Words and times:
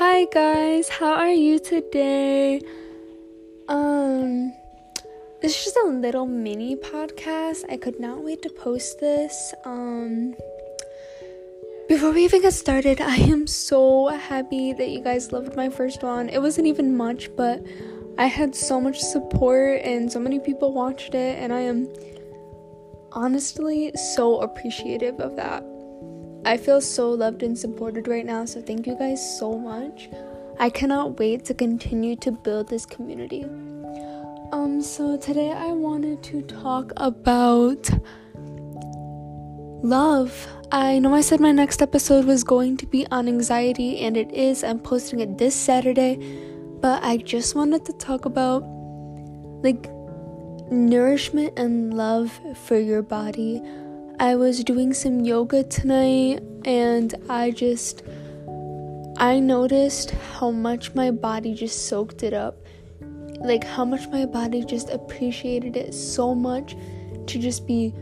Hi 0.00 0.24
guys, 0.32 0.88
how 0.88 1.12
are 1.12 1.34
you 1.34 1.58
today? 1.58 2.62
Um 3.68 4.54
this 5.42 5.52
is 5.58 5.64
just 5.64 5.76
a 5.76 5.88
little 5.88 6.24
mini 6.24 6.74
podcast. 6.74 7.66
I 7.68 7.76
could 7.76 8.00
not 8.00 8.24
wait 8.24 8.40
to 8.44 8.48
post 8.48 8.98
this. 8.98 9.52
Um 9.66 10.34
before 11.86 12.12
we 12.12 12.24
even 12.24 12.40
get 12.40 12.54
started, 12.54 12.98
I 13.14 13.16
am 13.16 13.46
so 13.46 14.08
happy 14.08 14.72
that 14.72 14.88
you 14.88 15.02
guys 15.02 15.32
loved 15.32 15.54
my 15.54 15.68
first 15.68 16.02
one. 16.02 16.30
It 16.30 16.40
wasn't 16.40 16.66
even 16.66 16.96
much, 16.96 17.28
but 17.36 17.62
I 18.16 18.24
had 18.24 18.54
so 18.54 18.80
much 18.80 19.00
support 19.00 19.82
and 19.84 20.10
so 20.10 20.18
many 20.18 20.38
people 20.40 20.72
watched 20.72 21.14
it 21.14 21.38
and 21.38 21.52
I 21.52 21.60
am 21.60 21.92
honestly 23.12 23.92
so 24.14 24.40
appreciative 24.40 25.20
of 25.20 25.36
that. 25.36 25.62
I 26.44 26.56
feel 26.56 26.80
so 26.80 27.10
loved 27.10 27.42
and 27.42 27.58
supported 27.58 28.08
right 28.08 28.24
now, 28.24 28.46
so 28.46 28.62
thank 28.62 28.86
you 28.86 28.96
guys 28.98 29.38
so 29.38 29.58
much. 29.58 30.08
I 30.58 30.70
cannot 30.70 31.18
wait 31.18 31.44
to 31.46 31.54
continue 31.54 32.16
to 32.16 32.32
build 32.32 32.68
this 32.68 32.86
community. 32.86 33.44
Um, 34.52 34.80
so 34.82 35.16
today 35.16 35.52
I 35.52 35.72
wanted 35.72 36.22
to 36.24 36.42
talk 36.42 36.92
about 36.96 37.90
love. 39.82 40.48
I 40.72 40.98
know 40.98 41.14
I 41.14 41.20
said 41.20 41.40
my 41.40 41.52
next 41.52 41.82
episode 41.82 42.24
was 42.24 42.42
going 42.42 42.76
to 42.78 42.86
be 42.86 43.06
on 43.10 43.28
anxiety, 43.28 44.00
and 44.00 44.16
it 44.16 44.32
is. 44.32 44.64
I'm 44.64 44.78
posting 44.78 45.20
it 45.20 45.36
this 45.36 45.54
Saturday, 45.54 46.16
but 46.80 47.02
I 47.04 47.18
just 47.18 47.54
wanted 47.54 47.84
to 47.84 47.92
talk 47.94 48.24
about 48.24 48.62
like 49.62 49.90
nourishment 50.70 51.58
and 51.58 51.92
love 51.92 52.40
for 52.54 52.78
your 52.78 53.02
body. 53.02 53.62
I 54.20 54.36
was 54.36 54.62
doing 54.62 54.92
some 54.92 55.20
yoga 55.20 55.64
tonight 55.64 56.42
and 56.66 57.14
I 57.30 57.52
just 57.52 58.02
I 59.16 59.40
noticed 59.40 60.10
how 60.10 60.50
much 60.50 60.94
my 60.94 61.10
body 61.10 61.54
just 61.54 61.86
soaked 61.86 62.22
it 62.22 62.34
up. 62.34 62.58
Like 63.40 63.64
how 63.64 63.86
much 63.86 64.06
my 64.08 64.26
body 64.26 64.62
just 64.62 64.90
appreciated 64.90 65.74
it 65.74 65.94
so 65.94 66.34
much 66.34 66.76
to 67.28 67.38
just 67.38 67.66
be 67.66 67.94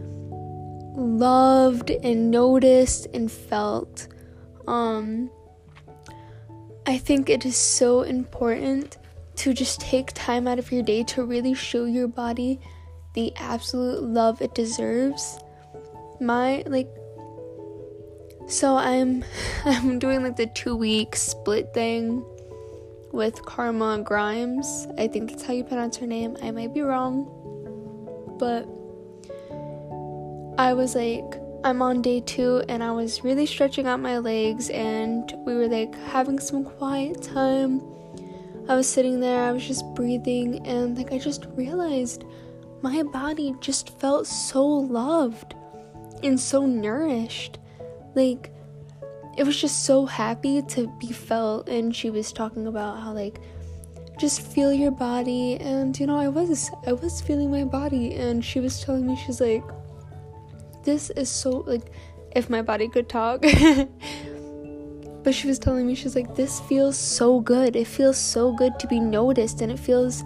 loved 0.96 1.90
and 1.90 2.32
noticed 2.32 3.06
and 3.14 3.30
felt. 3.30 4.08
Um 4.66 5.30
I 6.84 6.98
think 6.98 7.30
it 7.30 7.46
is 7.46 7.56
so 7.56 8.02
important 8.02 8.98
to 9.36 9.54
just 9.54 9.80
take 9.80 10.12
time 10.14 10.48
out 10.48 10.58
of 10.58 10.72
your 10.72 10.82
day 10.82 11.04
to 11.04 11.22
really 11.22 11.54
show 11.54 11.84
your 11.84 12.08
body 12.08 12.58
the 13.14 13.32
absolute 13.36 14.02
love 14.02 14.42
it 14.42 14.52
deserves 14.56 15.38
my 16.20 16.62
like 16.66 16.88
so 18.46 18.76
I'm 18.76 19.24
I'm 19.64 19.98
doing 19.98 20.22
like 20.22 20.36
the 20.36 20.46
two 20.46 20.76
week 20.76 21.16
split 21.16 21.72
thing 21.74 22.24
with 23.12 23.44
Karma 23.44 24.02
Grimes. 24.02 24.86
I 24.98 25.08
think 25.08 25.30
that's 25.30 25.42
how 25.42 25.52
you 25.52 25.64
pronounce 25.64 25.96
her 25.96 26.06
name. 26.06 26.36
I 26.42 26.50
might 26.50 26.74
be 26.74 26.82
wrong. 26.82 27.26
But 28.38 28.68
I 30.58 30.72
was 30.72 30.94
like 30.94 31.40
I'm 31.64 31.82
on 31.82 32.02
day 32.02 32.20
2 32.20 32.64
and 32.68 32.84
I 32.84 32.92
was 32.92 33.24
really 33.24 33.44
stretching 33.44 33.86
out 33.86 33.98
my 33.98 34.18
legs 34.18 34.70
and 34.70 35.32
we 35.44 35.54
were 35.54 35.66
like 35.66 35.94
having 36.10 36.38
some 36.38 36.64
quiet 36.64 37.20
time. 37.22 37.82
I 38.68 38.76
was 38.76 38.88
sitting 38.88 39.18
there, 39.20 39.42
I 39.42 39.52
was 39.52 39.66
just 39.66 39.84
breathing 39.94 40.64
and 40.66 40.96
like 40.96 41.12
I 41.12 41.18
just 41.18 41.46
realized 41.56 42.24
my 42.80 43.02
body 43.02 43.54
just 43.60 43.98
felt 43.98 44.26
so 44.26 44.64
loved 44.64 45.54
and 46.22 46.38
so 46.38 46.66
nourished. 46.66 47.58
Like, 48.14 48.52
it 49.36 49.44
was 49.44 49.60
just 49.60 49.84
so 49.84 50.06
happy 50.06 50.62
to 50.62 50.88
be 50.98 51.12
felt. 51.12 51.68
And 51.68 51.94
she 51.94 52.10
was 52.10 52.32
talking 52.32 52.66
about 52.66 53.00
how, 53.00 53.12
like, 53.12 53.40
just 54.18 54.40
feel 54.40 54.72
your 54.72 54.90
body. 54.90 55.56
And, 55.60 55.98
you 55.98 56.06
know, 56.06 56.18
I 56.18 56.28
was, 56.28 56.70
I 56.86 56.92
was 56.92 57.20
feeling 57.20 57.50
my 57.50 57.64
body. 57.64 58.14
And 58.14 58.44
she 58.44 58.60
was 58.60 58.82
telling 58.82 59.06
me, 59.06 59.16
she's 59.16 59.40
like, 59.40 59.62
this 60.84 61.10
is 61.10 61.28
so, 61.30 61.64
like, 61.66 61.92
if 62.34 62.50
my 62.50 62.62
body 62.62 62.88
could 62.88 63.08
talk. 63.08 63.42
but 65.22 65.34
she 65.34 65.46
was 65.46 65.58
telling 65.58 65.86
me, 65.86 65.94
she's 65.94 66.16
like, 66.16 66.34
this 66.34 66.60
feels 66.60 66.96
so 66.96 67.40
good. 67.40 67.76
It 67.76 67.86
feels 67.86 68.18
so 68.18 68.52
good 68.52 68.78
to 68.80 68.86
be 68.86 68.98
noticed. 68.98 69.60
And 69.60 69.70
it 69.70 69.78
feels 69.78 70.24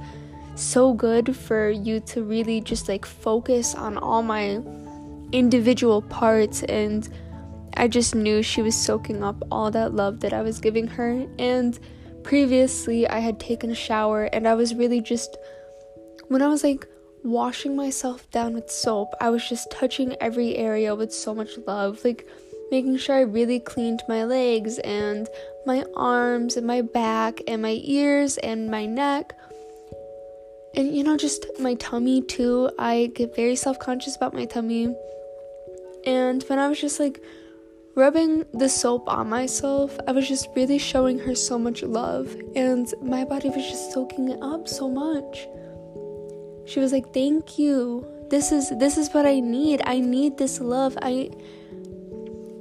so 0.54 0.94
good 0.94 1.36
for 1.36 1.70
you 1.70 2.00
to 2.00 2.22
really 2.22 2.60
just, 2.60 2.88
like, 2.88 3.04
focus 3.04 3.74
on 3.74 3.98
all 3.98 4.22
my 4.22 4.62
individual 5.32 6.02
parts 6.02 6.62
and 6.64 7.08
I 7.76 7.88
just 7.88 8.14
knew 8.14 8.42
she 8.42 8.62
was 8.62 8.74
soaking 8.74 9.24
up 9.24 9.42
all 9.50 9.70
that 9.70 9.94
love 9.94 10.20
that 10.20 10.32
I 10.32 10.42
was 10.42 10.60
giving 10.60 10.86
her 10.88 11.26
and 11.38 11.78
previously 12.22 13.08
I 13.08 13.18
had 13.18 13.40
taken 13.40 13.70
a 13.70 13.74
shower 13.74 14.24
and 14.24 14.46
I 14.46 14.54
was 14.54 14.74
really 14.74 15.00
just 15.00 15.36
when 16.28 16.42
I 16.42 16.48
was 16.48 16.62
like 16.62 16.86
washing 17.24 17.76
myself 17.76 18.28
down 18.30 18.54
with 18.54 18.70
soap, 18.70 19.14
I 19.20 19.30
was 19.30 19.48
just 19.48 19.70
touching 19.70 20.16
every 20.20 20.56
area 20.56 20.94
with 20.94 21.12
so 21.12 21.34
much 21.34 21.50
love, 21.66 22.04
like 22.04 22.26
making 22.70 22.96
sure 22.96 23.16
I 23.16 23.20
really 23.20 23.60
cleaned 23.60 24.02
my 24.08 24.24
legs 24.24 24.78
and 24.80 25.28
my 25.66 25.84
arms 25.94 26.56
and 26.56 26.66
my 26.66 26.80
back 26.80 27.40
and 27.46 27.62
my 27.62 27.80
ears 27.82 28.38
and 28.38 28.70
my 28.70 28.86
neck. 28.86 29.34
And 30.74 30.96
you 30.96 31.04
know, 31.04 31.16
just 31.16 31.46
my 31.60 31.74
tummy 31.74 32.22
too. 32.22 32.70
I 32.78 33.12
get 33.14 33.36
very 33.36 33.56
self 33.56 33.78
conscious 33.78 34.16
about 34.16 34.34
my 34.34 34.46
tummy. 34.46 34.94
And 36.06 36.42
when 36.44 36.58
I 36.58 36.68
was 36.68 36.80
just 36.80 36.98
like 37.00 37.22
rubbing 37.94 38.44
the 38.52 38.68
soap 38.68 39.08
on 39.08 39.28
myself, 39.28 39.98
I 40.08 40.12
was 40.12 40.26
just 40.26 40.48
really 40.56 40.78
showing 40.78 41.18
her 41.20 41.34
so 41.34 41.58
much 41.58 41.82
love, 41.82 42.34
and 42.56 42.92
my 43.02 43.24
body 43.24 43.50
was 43.50 43.68
just 43.68 43.92
soaking 43.92 44.30
it 44.30 44.40
up 44.42 44.66
so 44.68 44.88
much. 44.88 45.46
She 46.64 46.80
was 46.80 46.92
like, 46.92 47.12
"Thank 47.12 47.58
you. 47.58 48.06
This 48.30 48.50
is 48.50 48.70
this 48.78 48.96
is 48.96 49.12
what 49.12 49.26
I 49.26 49.40
need. 49.40 49.82
I 49.84 50.00
need 50.00 50.38
this 50.38 50.60
love. 50.60 50.96
I 51.02 51.30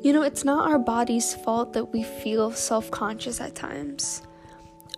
You 0.03 0.13
know, 0.13 0.23
it's 0.23 0.43
not 0.43 0.67
our 0.67 0.79
body's 0.79 1.35
fault 1.35 1.73
that 1.73 1.93
we 1.93 2.01
feel 2.01 2.51
self-conscious 2.51 3.39
at 3.39 3.53
times. 3.53 4.23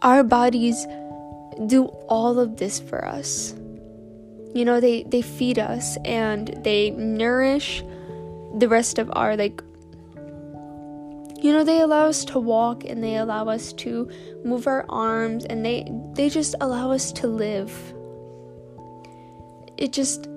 Our 0.02 0.24
bodies 0.24 0.88
do 1.68 1.86
all 2.08 2.40
of 2.40 2.56
this 2.56 2.80
for 2.80 3.04
us. 3.04 3.54
You 4.56 4.64
know, 4.66 4.80
they 4.80 5.04
they 5.04 5.22
feed 5.22 5.60
us 5.60 5.98
and 6.06 6.48
they 6.64 6.92
nourish 6.92 7.84
the 8.58 8.68
rest 8.68 9.00
of 9.00 9.12
our 9.16 9.36
like 9.36 9.62
you 11.44 11.52
know 11.52 11.64
they 11.64 11.82
allow 11.82 12.06
us 12.06 12.24
to 12.24 12.40
walk 12.40 12.86
and 12.86 13.04
they 13.04 13.18
allow 13.18 13.50
us 13.50 13.74
to 13.74 14.10
move 14.46 14.66
our 14.66 14.86
arms 14.88 15.44
and 15.46 15.66
they 15.66 15.86
they 16.14 16.30
just 16.30 16.56
allow 16.62 16.92
us 16.92 17.12
to 17.12 17.28
live. 17.28 17.72
It 19.78 19.92
just 19.92 20.30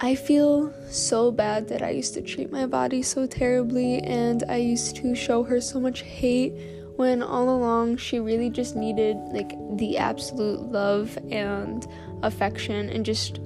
I 0.00 0.14
feel 0.14 0.72
so 0.88 1.30
bad 1.30 1.68
that 1.68 1.82
I 1.82 1.90
used 1.90 2.14
to 2.14 2.22
treat 2.22 2.50
my 2.50 2.64
body 2.66 3.02
so 3.02 3.26
terribly 3.26 3.98
and 3.98 4.42
I 4.48 4.56
used 4.56 4.96
to 4.96 5.14
show 5.14 5.44
her 5.44 5.60
so 5.60 5.78
much 5.78 6.00
hate 6.00 6.54
when 6.96 7.22
all 7.22 7.50
along 7.50 7.98
she 7.98 8.18
really 8.18 8.48
just 8.48 8.74
needed 8.74 9.16
like 9.32 9.52
the 9.76 9.98
absolute 9.98 10.60
love 10.60 11.18
and 11.30 11.86
affection 12.22 12.88
and 12.88 13.04
just 13.04 13.40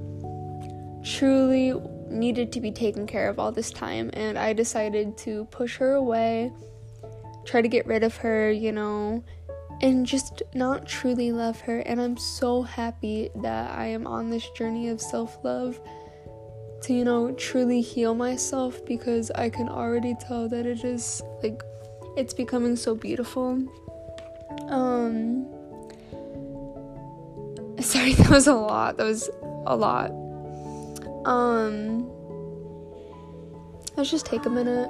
truly 1.02 1.74
needed 2.10 2.52
to 2.52 2.60
be 2.60 2.70
taken 2.70 3.06
care 3.06 3.28
of 3.28 3.38
all 3.38 3.52
this 3.52 3.70
time, 3.70 4.10
and 4.12 4.38
I 4.38 4.52
decided 4.52 5.16
to 5.18 5.44
push 5.46 5.76
her 5.76 5.92
away, 5.92 6.52
try 7.44 7.62
to 7.62 7.68
get 7.68 7.86
rid 7.86 8.02
of 8.02 8.16
her, 8.16 8.50
you 8.50 8.72
know, 8.72 9.24
and 9.82 10.06
just 10.06 10.42
not 10.54 10.86
truly 10.86 11.32
love 11.32 11.60
her. 11.62 11.80
And 11.80 12.00
I'm 12.00 12.16
so 12.16 12.62
happy 12.62 13.30
that 13.42 13.70
I 13.76 13.86
am 13.86 14.06
on 14.06 14.30
this 14.30 14.48
journey 14.50 14.88
of 14.88 15.00
self 15.00 15.38
love 15.44 15.80
to, 16.82 16.92
you 16.94 17.04
know, 17.04 17.32
truly 17.32 17.80
heal 17.80 18.14
myself 18.14 18.84
because 18.84 19.30
I 19.32 19.50
can 19.50 19.68
already 19.68 20.14
tell 20.20 20.48
that 20.48 20.66
it 20.66 20.84
is 20.84 21.22
like 21.42 21.62
it's 22.16 22.32
becoming 22.32 22.76
so 22.76 22.94
beautiful. 22.94 23.62
Um, 24.68 25.46
sorry, 27.80 28.12
that 28.14 28.30
was 28.30 28.46
a 28.46 28.54
lot. 28.54 28.96
That 28.96 29.04
was 29.04 29.28
a 29.66 29.76
lot. 29.76 30.10
Um, 31.26 32.08
let's 33.96 34.10
just 34.12 34.26
take 34.26 34.46
a 34.46 34.48
minute. 34.48 34.88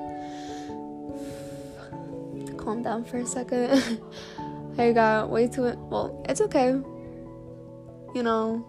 Calm 2.58 2.82
down 2.82 3.04
for 3.04 3.16
a 3.16 3.26
second. 3.26 4.00
I 4.78 4.92
got 4.92 5.30
way 5.30 5.48
too. 5.48 5.62
Well, 5.88 6.22
it's 6.28 6.42
okay. 6.42 6.72
You 8.14 8.22
know, 8.22 8.66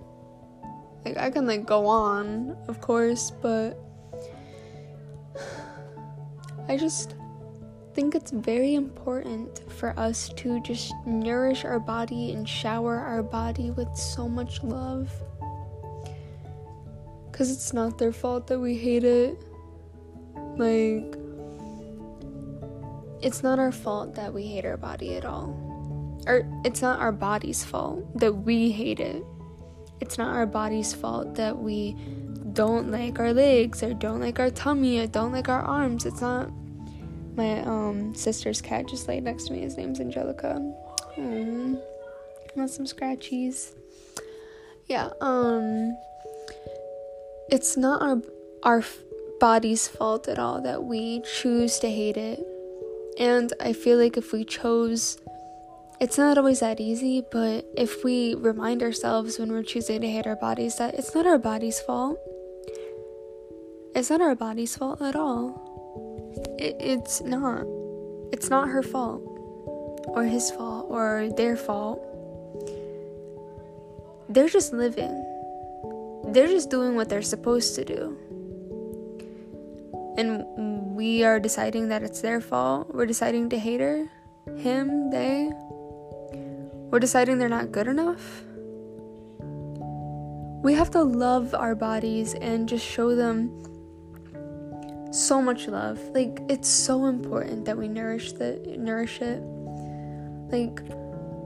like 1.03 1.17
I 1.17 1.29
can 1.29 1.45
like 1.45 1.65
go 1.65 1.87
on, 1.87 2.55
of 2.69 2.79
course, 2.79 3.31
but 3.41 3.77
I 6.69 6.77
just 6.77 7.15
think 7.93 8.15
it's 8.15 8.31
very 8.31 8.75
important 8.75 9.69
for 9.69 9.89
us 9.99 10.29
to 10.37 10.61
just 10.61 10.93
nourish 11.05 11.65
our 11.65 11.79
body 11.79 12.31
and 12.31 12.47
shower 12.47 12.95
our 12.95 13.23
body 13.23 13.71
with 13.71 13.93
so 13.93 14.29
much 14.29 14.63
love 14.63 15.11
because 17.37 17.51
it's 17.51 17.71
not 17.71 17.99
their 17.99 18.11
fault 18.11 18.47
that 18.47 18.57
we 18.57 18.75
hate 18.75 19.03
it. 19.03 19.37
Like, 20.55 21.15
it's 23.21 23.43
not 23.43 23.59
our 23.59 23.71
fault 23.71 24.15
that 24.15 24.33
we 24.33 24.47
hate 24.47 24.65
our 24.65 24.75
body 24.75 25.15
at 25.15 25.23
all. 25.23 25.53
Or 26.25 26.49
it's 26.65 26.81
not 26.81 26.99
our 26.99 27.11
body's 27.11 27.63
fault 27.63 28.17
that 28.17 28.33
we 28.33 28.71
hate 28.71 28.99
it. 28.99 29.23
It's 30.01 30.17
not 30.17 30.35
our 30.35 30.47
body's 30.47 30.95
fault 30.95 31.35
that 31.35 31.55
we 31.55 31.95
don't 32.53 32.89
like 32.89 33.19
our 33.19 33.33
legs 33.33 33.83
or 33.83 33.93
don't 33.93 34.19
like 34.19 34.39
our 34.39 34.49
tummy 34.49 34.97
or 34.97 35.05
don't 35.05 35.31
like 35.31 35.47
our 35.47 35.61
arms. 35.61 36.07
It's 36.07 36.21
not 36.21 36.49
my 37.35 37.59
um 37.65 38.15
sister's 38.15 38.63
cat 38.63 38.87
just 38.87 39.07
laid 39.07 39.23
next 39.25 39.43
to 39.45 39.53
me. 39.53 39.59
His 39.59 39.77
name's 39.77 39.99
Angelica. 39.99 40.55
Mm. 41.15 41.79
Want 42.55 42.71
some 42.71 42.85
scratchies? 42.85 43.75
Yeah, 44.87 45.11
um 45.21 45.95
it's 47.49 47.77
not 47.77 48.01
our 48.01 48.21
our 48.63 48.83
body's 49.39 49.87
fault 49.87 50.27
at 50.27 50.39
all 50.39 50.61
that 50.61 50.83
we 50.83 51.21
choose 51.21 51.79
to 51.79 51.89
hate 51.89 52.17
it. 52.17 52.45
And 53.19 53.51
I 53.59 53.73
feel 53.73 53.97
like 53.97 54.17
if 54.17 54.31
we 54.31 54.43
chose 54.43 55.17
it's 55.99 56.17
not 56.17 56.37
always 56.37 56.59
that 56.59 56.79
easy, 56.79 57.23
but 57.31 57.65
if 57.75 58.03
we 58.03 58.35
remind 58.35 58.83
ourselves 58.83 59.39
when 59.39 59.51
we're 59.51 59.63
choosing 59.63 60.01
to 60.01 60.07
hate 60.07 60.27
our 60.27 60.35
bodies 60.35 60.77
that 60.77 60.93
it's 60.93 61.15
not 61.15 61.25
our 61.25 61.39
body's 61.39 61.79
fault, 61.79 62.19
it's 63.95 64.11
not 64.11 64.21
our 64.21 64.35
body's 64.35 64.75
fault 64.77 65.01
at 65.01 65.15
all. 65.15 66.55
It, 66.59 66.75
it's 66.79 67.21
not. 67.21 67.65
It's 68.31 68.49
not 68.49 68.69
her 68.69 68.83
fault, 68.83 69.23
or 70.07 70.23
his 70.23 70.51
fault, 70.51 70.85
or 70.89 71.29
their 71.35 71.55
fault. 71.55 72.03
They're 74.29 74.49
just 74.49 74.73
living, 74.73 75.15
they're 76.27 76.47
just 76.47 76.69
doing 76.69 76.95
what 76.95 77.09
they're 77.09 77.21
supposed 77.21 77.75
to 77.75 77.85
do. 77.85 78.17
And 80.17 80.95
we 80.95 81.23
are 81.23 81.39
deciding 81.39 81.89
that 81.89 82.03
it's 82.03 82.21
their 82.21 82.41
fault. 82.41 82.93
We're 82.93 83.05
deciding 83.05 83.49
to 83.49 83.59
hate 83.59 83.79
her, 83.79 84.09
him, 84.57 85.11
they. 85.11 85.51
We're 86.89 86.99
deciding 86.99 87.37
they're 87.37 87.49
not 87.49 87.71
good 87.71 87.87
enough. 87.87 88.43
We 90.63 90.73
have 90.73 90.89
to 90.91 91.03
love 91.03 91.53
our 91.53 91.75
bodies 91.75 92.33
and 92.33 92.67
just 92.67 92.85
show 92.85 93.15
them 93.15 93.63
so 95.11 95.41
much 95.41 95.67
love. 95.67 95.99
Like 96.13 96.41
it's 96.49 96.67
so 96.67 97.05
important 97.05 97.65
that 97.65 97.77
we 97.77 97.87
nourish 97.87 98.33
the 98.33 98.59
nourish 98.77 99.21
it. 99.21 99.41
Like 100.51 100.81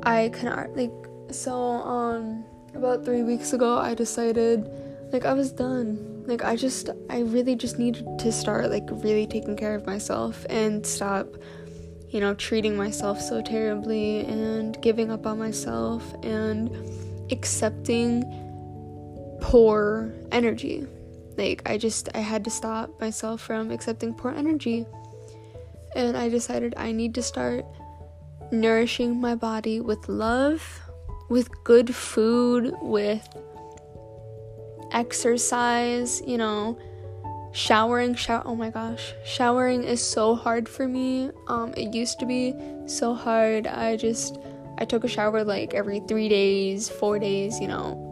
I 0.03 0.29
can 0.29 0.73
like 0.75 0.93
so 1.31 1.53
um 1.53 2.45
about 2.75 3.05
3 3.05 3.23
weeks 3.23 3.53
ago 3.53 3.77
I 3.77 3.93
decided 3.93 4.69
like 5.11 5.25
I 5.25 5.33
was 5.33 5.51
done. 5.51 6.23
Like 6.25 6.43
I 6.43 6.55
just 6.55 6.89
I 7.09 7.19
really 7.19 7.55
just 7.55 7.79
needed 7.79 8.05
to 8.19 8.31
start 8.31 8.69
like 8.69 8.87
really 8.89 9.27
taking 9.27 9.55
care 9.55 9.75
of 9.75 9.85
myself 9.85 10.45
and 10.49 10.85
stop 10.85 11.27
you 12.11 12.19
know, 12.19 12.33
treating 12.33 12.75
myself 12.75 13.21
so 13.21 13.41
terribly 13.41 14.19
and 14.25 14.79
giving 14.81 15.11
up 15.11 15.25
on 15.25 15.39
myself 15.39 16.13
and 16.23 16.69
accepting 17.31 18.23
poor 19.39 20.13
energy. 20.31 20.85
Like, 21.37 21.61
I 21.65 21.77
just, 21.77 22.09
I 22.13 22.19
had 22.19 22.43
to 22.43 22.49
stop 22.49 22.99
myself 22.99 23.39
from 23.39 23.71
accepting 23.71 24.13
poor 24.13 24.31
energy. 24.31 24.85
And 25.95 26.17
I 26.17 26.27
decided 26.27 26.73
I 26.75 26.91
need 26.91 27.15
to 27.15 27.23
start 27.23 27.65
nourishing 28.51 29.19
my 29.19 29.35
body 29.35 29.79
with 29.79 30.09
love, 30.09 30.81
with 31.31 31.49
good 31.63 31.95
food, 31.95 32.75
with 32.81 33.25
exercise, 34.91 36.21
you 36.27 36.37
know, 36.37 36.77
showering 37.53 38.13
shower 38.15 38.43
oh 38.45 38.53
my 38.53 38.69
gosh. 38.69 39.13
Showering 39.23 39.85
is 39.85 40.01
so 40.01 40.35
hard 40.35 40.67
for 40.67 40.87
me. 40.87 41.31
Um 41.47 41.73
it 41.77 41.95
used 41.95 42.19
to 42.19 42.25
be 42.25 42.53
so 42.85 43.13
hard. 43.13 43.65
I 43.65 43.95
just 43.95 44.39
i 44.77 44.83
took 44.83 45.05
a 45.05 45.07
shower 45.07 45.43
like 45.43 45.73
every 45.73 46.01
three 46.01 46.27
days 46.27 46.89
four 46.89 47.17
days 47.17 47.61
you 47.61 47.67
know. 47.69 48.07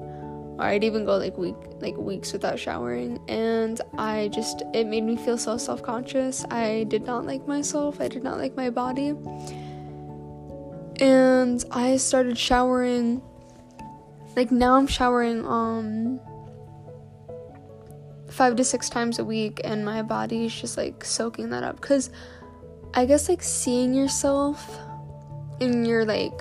Or 0.58 0.66
i'd 0.66 0.84
even 0.84 1.04
go 1.06 1.18
like 1.18 1.38
week 1.38 1.56
like 1.82 1.98
weeks 1.98 2.32
without 2.32 2.58
showering. 2.58 3.20
And 3.28 3.82
i 3.98 4.30
just 4.30 4.64
it 4.74 4.88
made 4.88 5.04
me 5.04 5.18
feel 5.18 5.38
so 5.38 5.58
self-conscious. 5.58 6.46
I 6.50 6.86
did 6.88 7.06
not 7.06 7.26
like 7.26 7.46
myself. 7.46 8.00
I 8.00 8.08
did 8.08 8.24
not 8.24 8.38
like 8.38 8.56
my 8.56 8.70
body 8.70 9.14
and 11.00 11.66
i 11.72 11.96
started 11.98 12.38
showering 12.38 13.22
like 14.36 14.52
now 14.52 14.76
i'm 14.76 14.88
showering 14.88 15.46
um 15.46 16.20
five 18.30 18.56
to 18.56 18.64
six 18.64 18.90
times 18.90 19.20
a 19.20 19.26
week 19.26 19.60
and 19.64 19.84
my 19.84 20.02
body 20.02 20.46
is 20.46 20.62
just 20.62 20.78
like 20.78 21.04
soaking 21.04 21.50
that 21.50 21.64
up. 21.64 21.82
Because 21.82 22.10
i 22.94 23.06
guess 23.06 23.28
like 23.28 23.44
seeing 23.44 23.94
yourself 23.94 24.80
in 25.60 25.86
your 25.86 26.06
like 26.06 26.34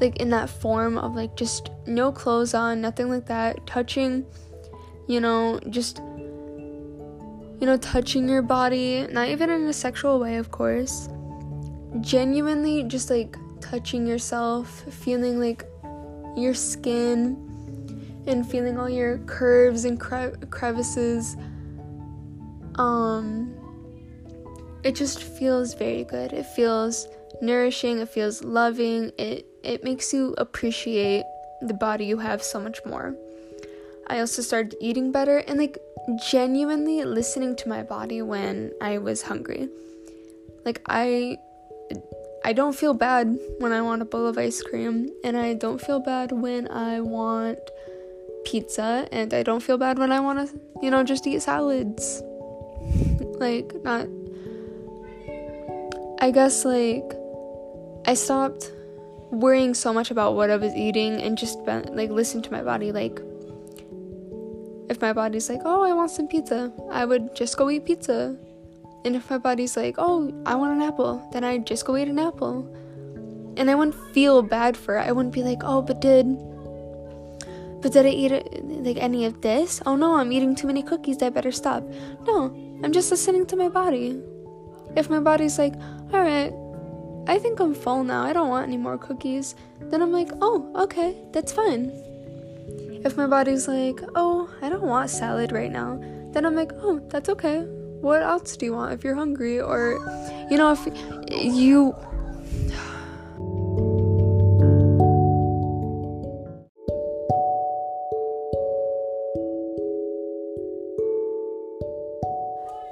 like 0.00 0.16
in 0.16 0.30
that 0.30 0.50
form 0.50 0.98
of 0.98 1.14
like 1.14 1.34
just 1.36 1.70
no 1.86 2.12
clothes 2.12 2.54
on 2.54 2.80
nothing 2.80 3.08
like 3.08 3.26
that 3.26 3.66
touching 3.66 4.26
you 5.08 5.20
know 5.20 5.58
just 5.70 5.98
you 5.98 7.66
know 7.66 7.76
touching 7.78 8.28
your 8.28 8.42
body 8.42 9.06
not 9.10 9.28
even 9.28 9.50
in 9.50 9.62
a 9.66 9.72
sexual 9.72 10.20
way 10.20 10.36
of 10.36 10.50
course 10.50 11.08
genuinely 12.00 12.82
just 12.82 13.10
like 13.10 13.36
touching 13.60 14.06
yourself 14.06 14.84
feeling 14.90 15.40
like 15.40 15.64
your 16.36 16.54
skin 16.54 17.36
and 18.26 18.48
feeling 18.48 18.78
all 18.78 18.88
your 18.88 19.18
curves 19.18 19.84
and 19.84 19.98
cre- 20.00 20.36
crevices. 20.50 21.36
Um, 22.76 23.54
it 24.82 24.94
just 24.94 25.22
feels 25.22 25.74
very 25.74 26.04
good. 26.04 26.32
It 26.32 26.46
feels 26.46 27.06
nourishing. 27.40 28.00
It 28.00 28.08
feels 28.08 28.42
loving. 28.42 29.12
It 29.18 29.46
it 29.62 29.84
makes 29.84 30.12
you 30.12 30.34
appreciate 30.38 31.24
the 31.62 31.74
body 31.74 32.04
you 32.04 32.18
have 32.18 32.42
so 32.42 32.60
much 32.60 32.80
more. 32.84 33.14
I 34.08 34.20
also 34.20 34.42
started 34.42 34.76
eating 34.80 35.12
better 35.12 35.38
and 35.38 35.58
like 35.58 35.78
genuinely 36.28 37.02
listening 37.04 37.56
to 37.56 37.68
my 37.68 37.82
body 37.82 38.20
when 38.20 38.72
I 38.80 38.98
was 38.98 39.22
hungry. 39.22 39.68
Like 40.64 40.82
I 40.86 41.38
I 42.46 42.52
don't 42.52 42.74
feel 42.74 42.92
bad 42.92 43.38
when 43.58 43.72
I 43.72 43.80
want 43.80 44.02
a 44.02 44.04
bowl 44.04 44.26
of 44.26 44.36
ice 44.36 44.62
cream 44.62 45.08
and 45.24 45.34
I 45.34 45.54
don't 45.54 45.80
feel 45.80 45.98
bad 45.98 46.30
when 46.30 46.68
I 46.68 47.00
want 47.00 47.58
pizza 48.44 49.08
and 49.10 49.32
I 49.32 49.42
don't 49.42 49.62
feel 49.62 49.78
bad 49.78 49.98
when 49.98 50.12
I 50.12 50.20
want 50.20 50.46
to, 50.46 50.60
you 50.82 50.90
know, 50.90 51.02
just 51.02 51.26
eat 51.26 51.40
salads. 51.40 52.22
like, 53.40 53.72
not. 53.82 54.08
I 56.20 56.30
guess, 56.30 56.66
like, 56.66 57.14
I 58.06 58.12
stopped 58.12 58.70
worrying 59.30 59.72
so 59.72 59.94
much 59.94 60.10
about 60.10 60.34
what 60.34 60.50
I 60.50 60.56
was 60.56 60.74
eating 60.74 61.22
and 61.22 61.38
just, 61.38 61.58
like, 61.60 62.10
listen 62.10 62.42
to 62.42 62.52
my 62.52 62.62
body. 62.62 62.92
Like, 62.92 63.20
if 64.90 65.00
my 65.00 65.14
body's 65.14 65.48
like, 65.48 65.62
oh, 65.64 65.82
I 65.82 65.92
want 65.94 66.10
some 66.10 66.28
pizza, 66.28 66.72
I 66.90 67.06
would 67.06 67.34
just 67.34 67.56
go 67.56 67.70
eat 67.70 67.86
pizza. 67.86 68.36
And 69.04 69.14
if 69.14 69.28
my 69.28 69.38
body's 69.38 69.76
like, 69.76 69.96
oh, 69.98 70.32
I 70.46 70.54
want 70.54 70.76
an 70.76 70.82
apple, 70.82 71.28
then 71.32 71.44
I'd 71.44 71.66
just 71.66 71.84
go 71.84 71.96
eat 71.96 72.08
an 72.08 72.18
apple. 72.18 72.66
And 73.56 73.70
I 73.70 73.74
wouldn't 73.74 73.96
feel 74.12 74.42
bad 74.42 74.76
for 74.76 74.96
it. 74.96 75.06
I 75.06 75.12
wouldn't 75.12 75.34
be 75.34 75.42
like, 75.42 75.62
oh, 75.62 75.82
but 75.82 76.00
did 76.00 76.26
but 77.84 77.92
did 77.92 78.06
I 78.06 78.08
eat 78.08 78.32
like 78.82 78.96
any 78.96 79.26
of 79.26 79.42
this? 79.42 79.82
Oh 79.84 79.94
no, 79.94 80.16
I'm 80.16 80.32
eating 80.32 80.54
too 80.54 80.66
many 80.66 80.82
cookies. 80.82 81.22
I 81.22 81.28
better 81.28 81.52
stop. 81.52 81.82
No, 82.26 82.46
I'm 82.82 82.92
just 82.92 83.10
listening 83.10 83.44
to 83.48 83.56
my 83.56 83.68
body. 83.68 84.22
If 84.96 85.10
my 85.10 85.20
body's 85.20 85.58
like, 85.58 85.74
all 86.10 86.22
right, 86.22 86.50
I 87.28 87.38
think 87.38 87.60
I'm 87.60 87.74
full 87.74 88.02
now. 88.02 88.22
I 88.22 88.32
don't 88.32 88.48
want 88.48 88.66
any 88.66 88.78
more 88.78 88.96
cookies. 88.96 89.54
Then 89.80 90.00
I'm 90.00 90.12
like, 90.12 90.30
oh, 90.40 90.72
okay, 90.84 91.14
that's 91.32 91.52
fine. 91.52 91.92
If 93.04 93.18
my 93.18 93.26
body's 93.26 93.68
like, 93.68 94.00
oh, 94.14 94.48
I 94.62 94.70
don't 94.70 94.84
want 94.84 95.10
salad 95.10 95.52
right 95.52 95.70
now, 95.70 96.00
then 96.32 96.46
I'm 96.46 96.54
like, 96.54 96.72
oh, 96.76 97.00
that's 97.10 97.28
okay. 97.28 97.66
What 98.04 98.20
else 98.22 98.54
do 98.58 98.66
you 98.66 98.74
want 98.74 98.92
if 98.92 99.02
you're 99.02 99.14
hungry? 99.14 99.58
Or, 99.58 99.98
you 100.50 100.58
know, 100.58 100.76
if 100.76 100.86
you 101.32 101.96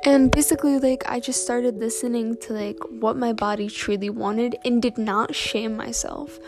And 0.04 0.31
basically, 0.33 0.78
like, 0.78 1.04
I 1.07 1.21
just 1.21 1.42
started 1.42 1.76
listening 1.76 2.37
to, 2.38 2.54
like, 2.54 2.78
what 2.88 3.14
my 3.14 3.35
body 3.35 3.69
truly 3.69 4.09
wanted 4.09 4.57
and 4.64 4.81
did 4.81 4.97
not 4.97 5.35
shame 5.35 5.76
myself. 5.76 6.40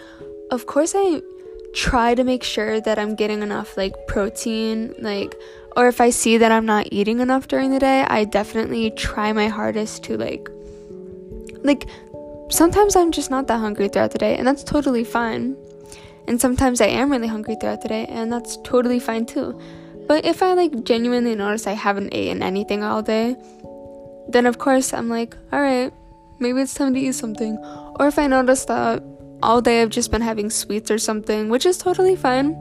Of 0.50 0.64
course, 0.66 0.94
I 0.96 1.20
try 1.74 2.14
to 2.14 2.24
make 2.24 2.42
sure 2.42 2.80
that 2.80 2.98
I'm 2.98 3.14
getting 3.14 3.42
enough, 3.42 3.76
like, 3.76 4.06
protein, 4.06 4.94
like, 4.98 5.36
or 5.76 5.88
if 5.88 6.00
I 6.00 6.10
see 6.10 6.38
that 6.38 6.52
I'm 6.52 6.66
not 6.66 6.88
eating 6.92 7.20
enough 7.20 7.48
during 7.48 7.70
the 7.70 7.78
day, 7.78 8.04
I 8.08 8.24
definitely 8.24 8.90
try 8.92 9.32
my 9.32 9.48
hardest 9.48 10.04
to, 10.04 10.16
like, 10.16 10.48
like, 11.62 11.88
sometimes 12.50 12.96
I'm 12.96 13.10
just 13.10 13.30
not 13.30 13.46
that 13.48 13.58
hungry 13.58 13.88
throughout 13.88 14.12
the 14.12 14.18
day, 14.18 14.36
and 14.36 14.46
that's 14.46 14.62
totally 14.62 15.04
fine. 15.04 15.56
And 16.26 16.40
sometimes 16.40 16.80
I 16.80 16.86
am 16.86 17.10
really 17.10 17.26
hungry 17.26 17.56
throughout 17.60 17.82
the 17.82 17.88
day, 17.88 18.06
and 18.06 18.32
that's 18.32 18.56
totally 18.58 19.00
fine 19.00 19.26
too. 19.26 19.58
But 20.06 20.24
if 20.24 20.42
I 20.42 20.52
like 20.52 20.84
genuinely 20.84 21.34
notice 21.34 21.66
I 21.66 21.72
haven't 21.72 22.14
eaten 22.14 22.42
anything 22.42 22.82
all 22.82 23.02
day, 23.02 23.36
then 24.28 24.46
of 24.46 24.58
course 24.58 24.92
I'm 24.92 25.08
like, 25.08 25.36
all 25.52 25.60
right, 25.60 25.92
maybe 26.38 26.60
it's 26.60 26.74
time 26.74 26.94
to 26.94 27.00
eat 27.00 27.14
something. 27.14 27.58
Or 27.98 28.06
if 28.06 28.18
I 28.18 28.26
notice 28.26 28.64
that 28.66 29.02
all 29.42 29.60
day 29.60 29.82
I've 29.82 29.90
just 29.90 30.10
been 30.10 30.22
having 30.22 30.50
sweets 30.50 30.90
or 30.90 30.98
something, 30.98 31.48
which 31.48 31.66
is 31.66 31.78
totally 31.78 32.16
fine. 32.16 32.54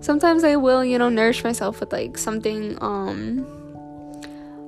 Sometimes 0.00 0.44
I 0.44 0.56
will, 0.56 0.84
you 0.84 0.98
know, 0.98 1.08
nourish 1.08 1.44
myself 1.44 1.80
with 1.80 1.92
like 1.92 2.16
something 2.16 2.78
um 2.82 3.46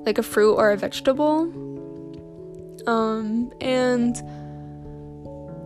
like 0.05 0.17
a 0.17 0.23
fruit 0.23 0.55
or 0.55 0.71
a 0.71 0.77
vegetable. 0.77 1.49
Um 2.85 3.51
and 3.59 4.15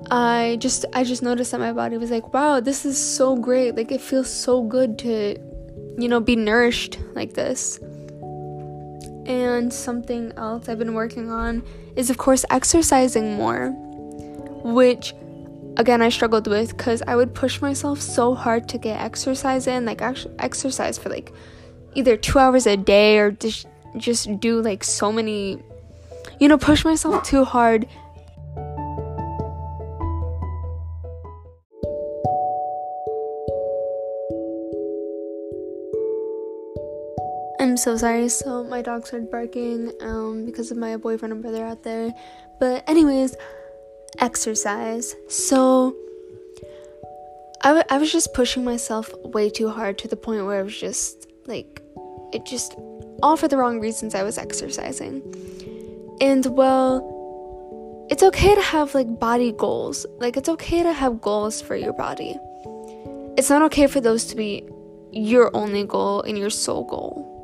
I 0.09 0.57
just 0.59 0.85
I 0.93 1.03
just 1.03 1.21
noticed 1.21 1.51
that 1.51 1.59
my 1.59 1.73
body 1.73 1.97
was 1.97 2.11
like, 2.11 2.33
"Wow, 2.33 2.61
this 2.61 2.85
is 2.85 2.97
so 2.97 3.35
great. 3.35 3.75
Like 3.75 3.91
it 3.91 3.99
feels 3.99 4.29
so 4.29 4.63
good 4.63 4.97
to 4.99 5.37
you 5.99 6.07
know, 6.07 6.19
be 6.19 6.35
nourished 6.35 6.99
like 7.13 7.33
this." 7.33 7.79
And 9.25 9.73
something 9.73 10.31
else 10.37 10.69
I've 10.69 10.79
been 10.79 10.93
working 10.93 11.29
on 11.29 11.61
is 11.97 12.09
of 12.09 12.17
course 12.17 12.45
exercising 12.49 13.33
more, 13.33 13.71
which 14.63 15.13
again 15.77 16.01
I 16.01 16.09
struggled 16.09 16.47
with 16.47 16.75
cuz 16.77 17.01
I 17.07 17.15
would 17.15 17.33
push 17.33 17.61
myself 17.61 18.01
so 18.01 18.35
hard 18.35 18.67
to 18.69 18.77
get 18.77 18.99
exercise 18.99 19.67
in, 19.67 19.85
like 19.85 20.01
actually 20.01 20.35
exercise 20.39 20.97
for 20.97 21.09
like 21.09 21.31
either 21.95 22.17
2 22.17 22.37
hours 22.37 22.67
a 22.67 22.75
day 22.75 23.17
or 23.17 23.31
just 23.31 23.67
just 23.95 24.39
do 24.39 24.61
like 24.61 24.83
so 24.83 25.11
many 25.11 25.63
you 26.39 26.47
know, 26.47 26.57
push 26.57 26.85
myself 26.85 27.23
too 27.23 27.43
hard 27.43 27.87
I'm 37.59 37.75
so 37.75 37.97
sorry. 37.97 38.29
So 38.29 38.63
my 38.63 38.81
dog 38.81 39.05
started 39.05 39.29
barking 39.29 39.91
um, 40.01 40.45
because 40.45 40.71
of 40.71 40.77
my 40.77 40.95
boyfriend 40.97 41.33
and 41.33 41.41
brother 41.41 41.65
out 41.65 41.83
there. 41.83 42.13
But 42.59 42.83
anyways, 42.87 43.35
exercise. 44.19 45.15
So 45.27 45.95
I, 47.61 47.69
w- 47.69 47.85
I 47.89 47.97
was 47.97 48.11
just 48.11 48.33
pushing 48.33 48.63
myself 48.63 49.13
way 49.23 49.49
too 49.49 49.69
hard 49.69 49.97
to 49.99 50.07
the 50.07 50.15
point 50.15 50.45
where 50.45 50.59
I 50.59 50.63
was 50.63 50.77
just 50.77 51.27
like, 51.45 51.81
it 52.33 52.45
just 52.45 52.75
all 53.23 53.37
for 53.37 53.47
the 53.47 53.57
wrong 53.57 53.79
reasons. 53.79 54.13
I 54.13 54.23
was 54.23 54.37
exercising, 54.37 55.21
and 56.21 56.45
well, 56.45 58.07
it's 58.11 58.21
okay 58.21 58.53
to 58.53 58.61
have 58.61 58.93
like 58.93 59.19
body 59.19 59.51
goals. 59.53 60.05
Like 60.19 60.37
it's 60.37 60.49
okay 60.49 60.83
to 60.83 60.93
have 60.93 61.21
goals 61.21 61.61
for 61.61 61.75
your 61.75 61.93
body. 61.93 62.35
It's 63.37 63.49
not 63.49 63.61
okay 63.63 63.87
for 63.87 64.01
those 64.01 64.25
to 64.25 64.35
be 64.35 64.67
your 65.11 65.55
only 65.55 65.85
goal 65.85 66.21
and 66.21 66.37
your 66.37 66.49
sole 66.49 66.83
goal 66.83 67.37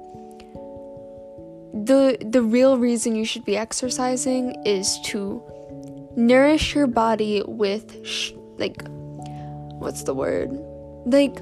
the 1.74 2.18
the 2.22 2.42
real 2.42 2.78
reason 2.78 3.16
you 3.16 3.26
should 3.26 3.44
be 3.46 3.58
exercising 3.58 4.56
is 4.64 5.00
to 5.02 5.42
nourish 6.16 6.76
your 6.76 6.88
body 6.88 7.44
with 7.48 8.06
sh- 8.06 8.34
like 8.58 8.84
what's 9.80 10.04
the 10.04 10.14
word? 10.14 10.52
Like 11.06 11.36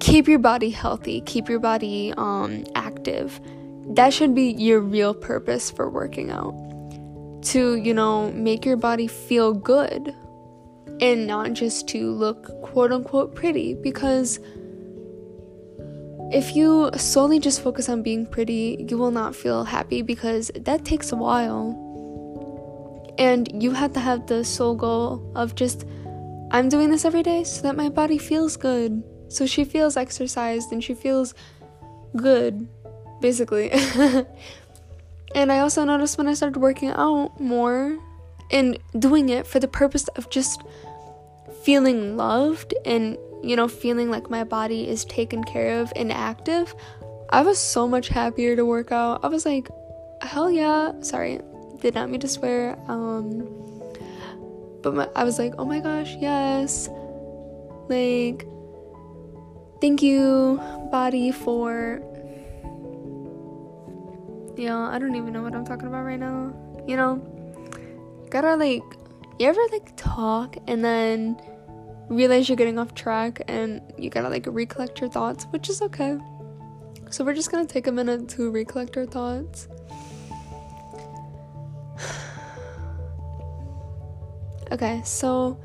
keep 0.00 0.26
your 0.26 0.40
body 0.40 0.70
healthy 0.70 1.20
keep 1.20 1.48
your 1.48 1.60
body 1.60 2.12
um 2.16 2.64
active. 2.74 3.40
That 3.94 4.12
should 4.12 4.34
be 4.34 4.52
your 4.52 4.80
real 4.80 5.14
purpose 5.14 5.70
for 5.70 5.90
working 5.90 6.30
out. 6.30 6.54
To 7.46 7.74
you 7.76 7.92
know 7.92 8.30
make 8.32 8.64
your 8.64 8.76
body 8.76 9.06
feel 9.06 9.52
good 9.52 10.14
and 11.00 11.26
not 11.26 11.52
just 11.52 11.88
to 11.88 12.12
look 12.12 12.62
quote 12.62 12.92
unquote 12.92 13.34
pretty. 13.34 13.74
Because 13.74 14.38
if 16.32 16.56
you 16.56 16.90
solely 16.96 17.38
just 17.38 17.60
focus 17.60 17.88
on 17.88 18.02
being 18.02 18.24
pretty, 18.24 18.86
you 18.88 18.96
will 18.96 19.10
not 19.10 19.34
feel 19.34 19.64
happy 19.64 20.00
because 20.00 20.50
that 20.54 20.84
takes 20.84 21.12
a 21.12 21.16
while. 21.16 21.76
And 23.22 23.62
you 23.62 23.70
have 23.70 23.92
to 23.92 24.00
have 24.00 24.26
the 24.26 24.44
sole 24.44 24.74
goal 24.74 25.30
of 25.36 25.54
just, 25.54 25.86
I'm 26.50 26.68
doing 26.68 26.90
this 26.90 27.04
every 27.04 27.22
day 27.22 27.44
so 27.44 27.62
that 27.62 27.76
my 27.76 27.88
body 27.88 28.18
feels 28.18 28.56
good. 28.56 29.00
So 29.28 29.46
she 29.46 29.62
feels 29.62 29.96
exercised 29.96 30.72
and 30.72 30.82
she 30.82 30.92
feels 30.92 31.32
good, 32.16 32.66
basically. 33.20 33.70
and 35.36 35.52
I 35.52 35.60
also 35.60 35.84
noticed 35.84 36.18
when 36.18 36.26
I 36.26 36.34
started 36.34 36.58
working 36.58 36.88
out 36.88 37.38
more 37.38 37.96
and 38.50 38.76
doing 38.98 39.28
it 39.28 39.46
for 39.46 39.60
the 39.60 39.68
purpose 39.68 40.08
of 40.16 40.28
just 40.28 40.60
feeling 41.62 42.16
loved 42.16 42.74
and 42.84 43.16
you 43.44 43.54
know, 43.54 43.68
feeling 43.68 44.10
like 44.10 44.30
my 44.30 44.42
body 44.42 44.88
is 44.88 45.04
taken 45.04 45.44
care 45.44 45.80
of 45.80 45.92
and 45.94 46.12
active, 46.12 46.74
I 47.30 47.42
was 47.42 47.58
so 47.58 47.86
much 47.86 48.08
happier 48.08 48.56
to 48.56 48.64
work 48.64 48.90
out. 48.90 49.24
I 49.24 49.28
was 49.28 49.46
like, 49.46 49.68
hell 50.22 50.50
yeah. 50.50 50.92
Sorry, 51.02 51.40
did 51.82 51.94
not 51.94 52.08
mean 52.08 52.20
to 52.20 52.28
swear. 52.28 52.78
Um, 52.88 53.46
but 54.82 54.94
my, 54.94 55.08
I 55.14 55.24
was 55.24 55.38
like, 55.38 55.54
oh 55.58 55.64
my 55.64 55.80
gosh, 55.80 56.14
yes. 56.18 56.88
Like, 57.88 58.46
thank 59.80 60.00
you, 60.00 60.60
body, 60.90 61.32
for. 61.32 62.00
Know, 64.56 64.84
I 64.84 65.00
don't 65.00 65.16
even 65.16 65.32
know 65.32 65.42
what 65.42 65.56
I'm 65.56 65.64
talking 65.64 65.88
about 65.88 66.04
right 66.04 66.20
now. 66.20 66.54
You 66.86 66.96
know, 66.96 67.16
gotta 68.30 68.54
like, 68.54 68.84
you 69.40 69.48
ever 69.48 69.60
like 69.72 69.96
talk 69.96 70.56
and 70.68 70.84
then 70.84 71.36
realize 72.08 72.48
you're 72.48 72.54
getting 72.54 72.78
off 72.78 72.94
track 72.94 73.42
and 73.48 73.82
you 73.98 74.08
gotta 74.08 74.28
like 74.28 74.46
recollect 74.46 75.00
your 75.00 75.10
thoughts, 75.10 75.46
which 75.50 75.68
is 75.68 75.82
okay. 75.82 76.16
So 77.10 77.24
we're 77.24 77.34
just 77.34 77.50
gonna 77.50 77.66
take 77.66 77.88
a 77.88 77.92
minute 77.92 78.28
to 78.30 78.52
recollect 78.52 78.96
our 78.96 79.06
thoughts. 79.06 79.66
Okay, 84.72 85.02
so 85.04 85.60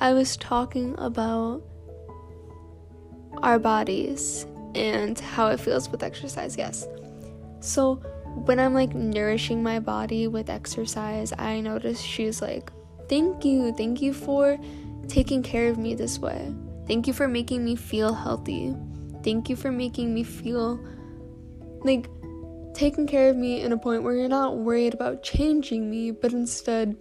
I 0.00 0.12
was 0.12 0.36
talking 0.36 0.94
about 0.98 1.62
our 3.42 3.58
bodies 3.58 4.46
and 4.74 5.18
how 5.18 5.48
it 5.48 5.58
feels 5.58 5.88
with 5.88 6.02
exercise, 6.02 6.56
yes. 6.56 6.86
So 7.60 7.96
when 8.44 8.60
I'm 8.60 8.74
like 8.74 8.94
nourishing 8.94 9.62
my 9.62 9.80
body 9.80 10.28
with 10.28 10.50
exercise, 10.50 11.32
I 11.38 11.60
notice 11.60 12.00
she's 12.00 12.40
like, 12.40 12.70
Thank 13.08 13.44
you, 13.44 13.72
thank 13.72 14.02
you 14.02 14.12
for 14.12 14.58
taking 15.08 15.42
care 15.42 15.68
of 15.68 15.78
me 15.78 15.94
this 15.94 16.18
way. 16.18 16.54
Thank 16.86 17.06
you 17.06 17.14
for 17.14 17.26
making 17.26 17.64
me 17.64 17.74
feel 17.74 18.12
healthy. 18.12 18.74
Thank 19.24 19.48
you 19.48 19.56
for 19.56 19.72
making 19.72 20.12
me 20.12 20.22
feel 20.22 20.78
like 21.84 22.10
taking 22.74 23.06
care 23.06 23.30
of 23.30 23.36
me 23.36 23.62
in 23.62 23.72
a 23.72 23.78
point 23.78 24.02
where 24.02 24.14
you're 24.14 24.28
not 24.28 24.58
worried 24.58 24.92
about 24.92 25.22
changing 25.22 25.90
me, 25.90 26.10
but 26.10 26.32
instead 26.32 26.96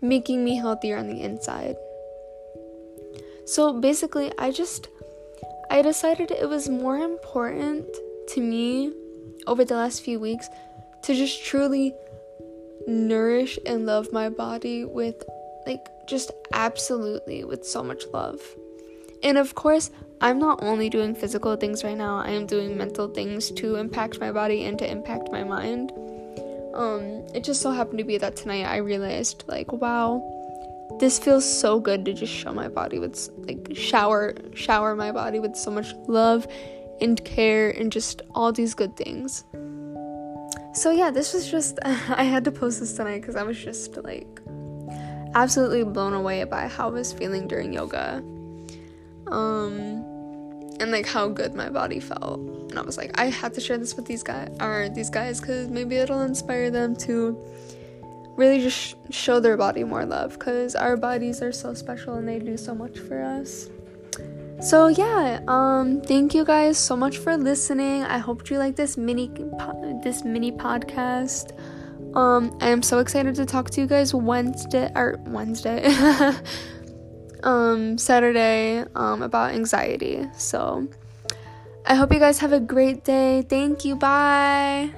making 0.00 0.44
me 0.44 0.56
healthier 0.56 0.96
on 0.96 1.08
the 1.08 1.20
inside. 1.20 1.76
So 3.46 3.72
basically, 3.72 4.32
I 4.38 4.50
just 4.50 4.88
I 5.70 5.82
decided 5.82 6.30
it 6.30 6.48
was 6.48 6.68
more 6.68 6.98
important 6.98 7.86
to 8.28 8.40
me 8.40 8.92
over 9.46 9.64
the 9.64 9.74
last 9.74 10.02
few 10.02 10.20
weeks 10.20 10.48
to 11.02 11.14
just 11.14 11.44
truly 11.44 11.94
nourish 12.86 13.58
and 13.66 13.86
love 13.86 14.12
my 14.12 14.28
body 14.28 14.84
with 14.84 15.22
like 15.66 15.86
just 16.06 16.30
absolutely 16.52 17.44
with 17.44 17.64
so 17.64 17.82
much 17.82 18.04
love. 18.12 18.40
And 19.22 19.36
of 19.36 19.54
course, 19.54 19.90
I'm 20.20 20.38
not 20.38 20.62
only 20.62 20.88
doing 20.90 21.14
physical 21.14 21.56
things 21.56 21.84
right 21.84 21.96
now, 21.96 22.18
I 22.18 22.30
am 22.30 22.46
doing 22.46 22.76
mental 22.76 23.08
things 23.08 23.50
to 23.52 23.76
impact 23.76 24.20
my 24.20 24.32
body 24.32 24.64
and 24.64 24.78
to 24.78 24.90
impact 24.90 25.30
my 25.30 25.44
mind. 25.44 25.92
Um, 26.78 27.26
it 27.34 27.42
just 27.42 27.60
so 27.60 27.72
happened 27.72 27.98
to 27.98 28.04
be 28.04 28.18
that 28.18 28.36
tonight 28.36 28.64
I 28.64 28.76
realized, 28.76 29.42
like, 29.48 29.72
wow, 29.72 30.22
this 31.00 31.18
feels 31.18 31.44
so 31.44 31.80
good 31.80 32.04
to 32.04 32.14
just 32.14 32.32
show 32.32 32.52
my 32.52 32.68
body 32.68 33.00
with, 33.00 33.28
like, 33.38 33.76
shower, 33.76 34.36
shower 34.54 34.94
my 34.94 35.10
body 35.10 35.40
with 35.40 35.56
so 35.56 35.72
much 35.72 35.92
love 36.06 36.46
and 37.00 37.22
care 37.24 37.70
and 37.70 37.90
just 37.90 38.22
all 38.32 38.52
these 38.52 38.74
good 38.74 38.96
things. 38.96 39.44
So, 40.72 40.92
yeah, 40.92 41.10
this 41.10 41.34
was 41.34 41.50
just, 41.50 41.80
I 41.84 42.22
had 42.22 42.44
to 42.44 42.52
post 42.52 42.78
this 42.78 42.92
tonight 42.92 43.22
because 43.22 43.34
I 43.34 43.42
was 43.42 43.58
just, 43.58 43.96
like, 44.04 44.40
absolutely 45.34 45.82
blown 45.82 46.14
away 46.14 46.44
by 46.44 46.68
how 46.68 46.90
I 46.90 46.92
was 46.92 47.12
feeling 47.12 47.48
during 47.48 47.72
yoga. 47.72 48.22
Um 49.26 50.17
and 50.80 50.90
like 50.90 51.06
how 51.06 51.28
good 51.28 51.54
my 51.54 51.68
body 51.68 52.00
felt. 52.00 52.40
And 52.70 52.78
I 52.78 52.82
was 52.82 52.96
like, 52.96 53.18
I 53.18 53.26
have 53.26 53.52
to 53.54 53.60
share 53.60 53.78
this 53.78 53.94
with 53.96 54.06
these 54.06 54.22
guys 54.22 54.50
or 54.60 54.88
these 54.88 55.10
guys 55.10 55.40
cuz 55.40 55.68
maybe 55.68 55.96
it'll 55.96 56.22
inspire 56.22 56.70
them 56.70 56.96
to 57.06 57.36
really 58.36 58.60
just 58.60 58.78
sh- 58.78 58.94
show 59.10 59.40
their 59.40 59.56
body 59.56 59.84
more 59.84 60.04
love 60.04 60.38
cuz 60.38 60.74
our 60.74 60.96
bodies 60.96 61.42
are 61.42 61.52
so 61.52 61.74
special 61.74 62.14
and 62.14 62.28
they 62.28 62.38
do 62.38 62.56
so 62.56 62.74
much 62.74 62.98
for 62.98 63.22
us. 63.22 63.68
So 64.60 64.88
yeah, 64.88 65.40
um 65.46 66.00
thank 66.00 66.34
you 66.34 66.44
guys 66.44 66.78
so 66.78 66.96
much 66.96 67.18
for 67.18 67.36
listening. 67.36 68.02
I 68.04 68.18
hope 68.18 68.50
you 68.50 68.58
like 68.58 68.76
this 68.76 68.96
mini 68.96 69.28
po- 69.58 70.00
this 70.02 70.24
mini 70.24 70.52
podcast. 70.52 71.52
Um, 72.14 72.56
I 72.60 72.70
am 72.70 72.82
so 72.82 72.98
excited 72.98 73.34
to 73.36 73.44
talk 73.44 73.70
to 73.70 73.80
you 73.80 73.86
guys 73.86 74.14
Wednesday 74.14 74.90
or 74.94 75.20
Wednesday, 75.26 75.82
um, 77.42 77.98
Saturday, 77.98 78.84
um, 78.94 79.22
about 79.22 79.54
anxiety. 79.54 80.26
So, 80.36 80.88
I 81.86 81.94
hope 81.94 82.12
you 82.12 82.18
guys 82.18 82.38
have 82.40 82.52
a 82.52 82.60
great 82.60 83.04
day. 83.04 83.42
Thank 83.48 83.84
you. 83.84 83.96
Bye. 83.96 84.92